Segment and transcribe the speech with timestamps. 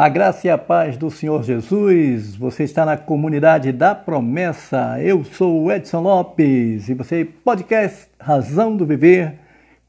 [0.00, 2.34] A graça e a paz do Senhor Jesus.
[2.34, 4.98] Você está na comunidade da promessa.
[4.98, 9.38] Eu sou o Edson Lopes e você podcast Razão do Viver,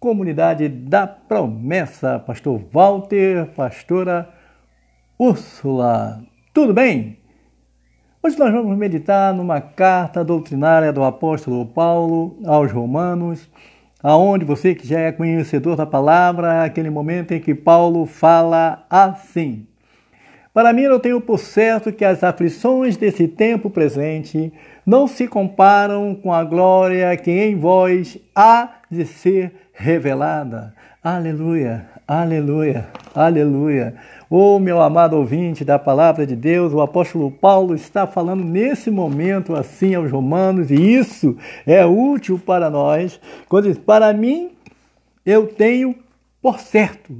[0.00, 2.18] comunidade da promessa.
[2.20, 4.30] Pastor Walter, pastora
[5.18, 6.22] Úrsula.
[6.54, 7.18] Tudo bem?
[8.22, 13.46] Hoje nós vamos meditar numa carta doutrinária do apóstolo Paulo aos Romanos,
[14.02, 18.86] aonde você que já é conhecedor da palavra, é aquele momento em que Paulo fala
[18.88, 19.67] assim:
[20.58, 24.52] para mim, eu tenho por certo que as aflições desse tempo presente
[24.84, 30.74] não se comparam com a glória que em vós há de ser revelada.
[31.00, 33.94] Aleluia, aleluia, aleluia.
[34.28, 39.54] Oh, meu amado ouvinte da palavra de Deus, o apóstolo Paulo está falando nesse momento
[39.54, 44.50] assim aos romanos, e isso é útil para nós, quando diz: Para mim,
[45.24, 45.94] eu tenho
[46.42, 47.14] por certo,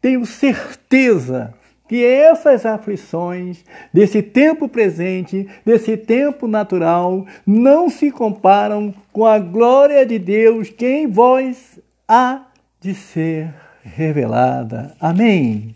[0.00, 1.52] tenho certeza
[1.88, 10.04] que essas aflições desse tempo presente, desse tempo natural, não se comparam com a glória
[10.06, 12.46] de Deus que em vós há
[12.80, 14.94] de ser revelada.
[14.98, 15.74] Amém.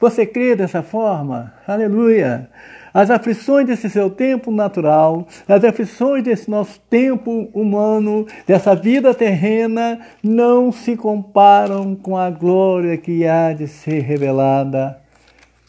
[0.00, 1.52] Você crê dessa forma?
[1.66, 2.48] Aleluia!
[2.94, 10.00] As aflições desse seu tempo natural, as aflições desse nosso tempo humano, dessa vida terrena,
[10.22, 14.98] não se comparam com a glória que há de ser revelada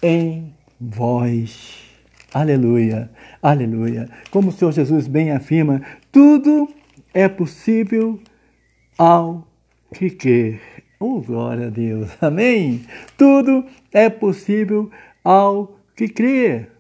[0.02, 1.84] em vós.
[2.34, 3.10] Aleluia,
[3.42, 4.10] aleluia.
[4.30, 6.70] Como o Senhor Jesus bem afirma, tudo
[7.14, 8.20] é possível
[8.98, 9.48] ao
[9.94, 10.60] que quer.
[11.00, 12.12] Oh, glória a Deus.
[12.22, 12.86] Amém.
[13.18, 14.92] Tudo é possível
[15.24, 16.72] ao que crer.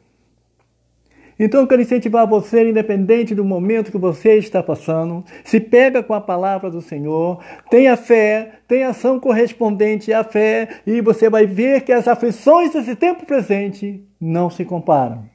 [1.39, 6.13] Então eu quero incentivar você, independente do momento que você está passando, se pega com
[6.13, 11.81] a palavra do Senhor, tenha fé, tenha ação correspondente à fé, e você vai ver
[11.81, 15.29] que as aflições desse tempo presente não se comparam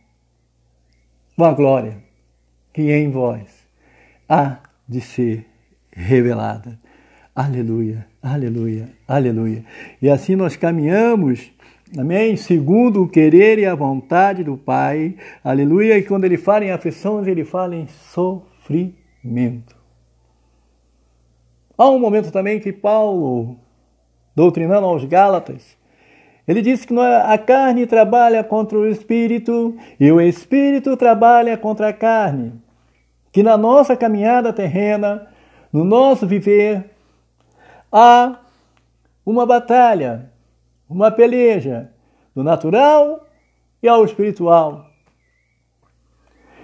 [1.37, 1.97] com a glória
[2.73, 3.65] que em vós
[4.29, 5.47] há de ser
[5.91, 6.79] revelada.
[7.35, 9.65] Aleluia, aleluia, aleluia.
[10.03, 11.51] E assim nós caminhamos
[11.97, 12.37] Amém?
[12.37, 15.15] Segundo o querer e a vontade do Pai.
[15.45, 15.97] Aleluia.
[15.97, 19.77] E quando ele fala em aflições, ele fala em sofrimento.
[21.79, 23.57] Há um momento também que Paulo,
[24.35, 25.77] doutrinando aos Gálatas,
[26.49, 31.89] ele disse que é, a carne trabalha contra o espírito e o espírito trabalha contra
[31.89, 32.55] a carne.
[33.31, 35.29] Que na nossa caminhada terrena,
[35.73, 36.91] no nosso viver,
[37.91, 38.41] há
[39.25, 40.34] uma batalha
[40.95, 41.91] uma peleja
[42.35, 43.27] do natural
[43.83, 44.91] e ao espiritual.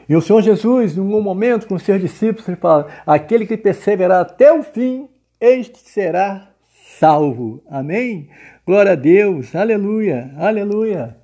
[0.09, 4.23] E o Senhor Jesus, em um momento com seus discípulos, ele fala: aquele que perseverar
[4.23, 5.09] até o fim,
[5.41, 6.51] este será
[6.99, 7.63] salvo.
[7.69, 8.29] Amém?
[8.67, 11.17] Glória a Deus, aleluia, aleluia.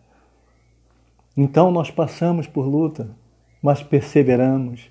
[1.36, 3.10] Então nós passamos por luta,
[3.62, 4.90] mas perseveramos.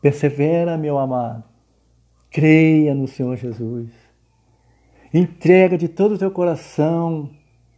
[0.00, 1.44] Persevera, meu amado.
[2.30, 4.05] Creia no Senhor Jesus.
[5.18, 7.30] Entrega de todo o teu coração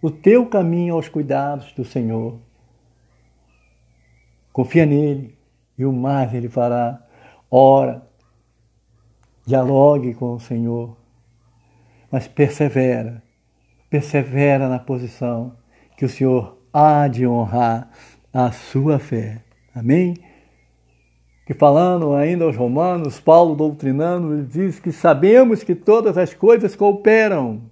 [0.03, 2.41] o teu caminho aos cuidados do Senhor.
[4.53, 5.39] Confia nele
[5.79, 7.01] e o mais ele fará.
[7.49, 8.03] Ora,
[9.47, 10.97] dialogue com o Senhor,
[12.11, 13.23] mas persevera,
[13.89, 15.57] persevera na posição
[15.97, 17.89] que o Senhor há de honrar
[18.33, 19.45] a sua fé.
[19.73, 20.17] Amém?
[21.49, 26.77] Que falando ainda aos romanos, Paulo doutrinando, ele diz que sabemos que todas as coisas
[26.77, 27.63] cooperam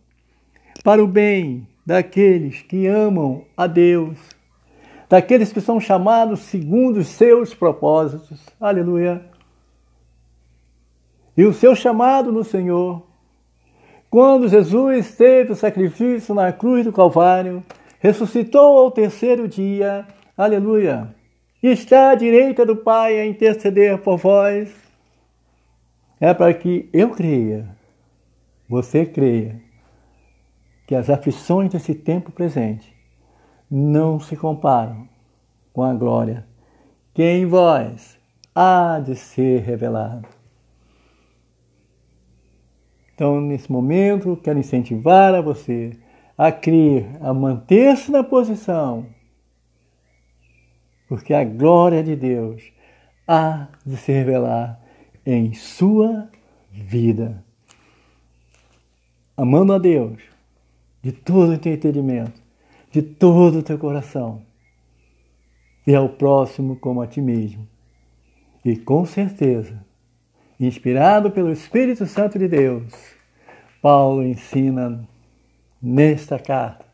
[0.82, 4.16] para o bem daqueles que amam a Deus,
[5.10, 8.40] daqueles que são chamados segundo os seus propósitos.
[8.58, 9.22] Aleluia.
[11.36, 13.02] E o seu chamado no Senhor,
[14.08, 17.62] quando Jesus teve o sacrifício na cruz do Calvário,
[17.98, 21.14] ressuscitou ao terceiro dia, aleluia
[21.68, 24.74] está à direita do Pai a interceder por vós,
[26.20, 27.68] é para que eu creia,
[28.68, 29.60] você creia,
[30.86, 32.94] que as aflições desse tempo presente
[33.70, 35.08] não se comparam
[35.72, 36.46] com a glória
[37.16, 38.18] que em vós
[38.54, 40.28] há de ser revelada.
[43.14, 45.92] Então, nesse momento, quero incentivar a você
[46.36, 49.06] a crer, a manter-se na posição
[51.08, 52.72] porque a glória de Deus
[53.26, 54.80] há de se revelar
[55.24, 56.28] em sua
[56.72, 57.44] vida.
[59.36, 60.22] Amando a Deus
[61.02, 62.40] de todo o teu entendimento,
[62.90, 64.42] de todo o teu coração,
[65.86, 67.66] e ao próximo como a ti mesmo.
[68.64, 69.84] E com certeza,
[70.58, 72.92] inspirado pelo Espírito Santo de Deus,
[73.80, 75.06] Paulo ensina
[75.80, 76.84] nesta carta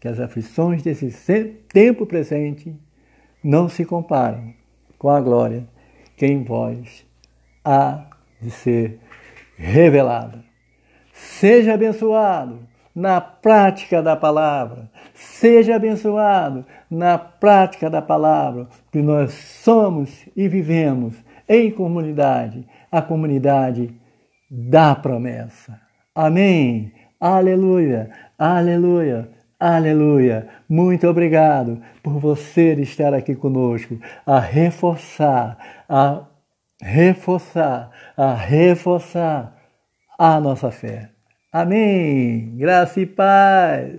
[0.00, 1.10] que as aflições desse
[1.72, 2.74] tempo presente
[3.44, 4.54] não se comparam
[4.98, 5.68] com a glória
[6.16, 7.06] que em vós
[7.62, 8.06] há
[8.40, 8.98] de ser
[9.56, 10.42] revelada.
[11.12, 12.60] Seja abençoado
[12.94, 14.90] na prática da palavra.
[15.12, 21.14] Seja abençoado na prática da palavra, que nós somos e vivemos
[21.48, 23.94] em comunidade, a comunidade
[24.50, 25.80] da promessa.
[26.14, 26.92] Amém.
[27.20, 28.10] Aleluia.
[28.38, 29.28] Aleluia.
[29.66, 30.46] Aleluia!
[30.68, 35.56] Muito obrigado por você estar aqui conosco, a reforçar,
[35.88, 36.26] a
[36.82, 39.56] reforçar, a reforçar
[40.18, 41.08] a nossa fé.
[41.50, 42.54] Amém.
[42.58, 43.90] Graça e paz.